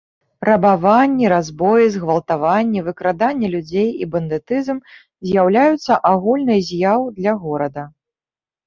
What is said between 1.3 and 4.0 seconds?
разбоі, згвалтаванні, выкраданне людзей